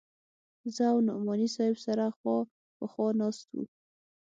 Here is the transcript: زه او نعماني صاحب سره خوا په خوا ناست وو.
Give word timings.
زه 0.75 0.83
او 0.91 0.97
نعماني 1.07 1.47
صاحب 1.55 1.75
سره 1.85 2.05
خوا 2.17 2.37
په 2.77 2.85
خوا 2.91 3.07
ناست 3.21 3.47
وو. 3.53 3.63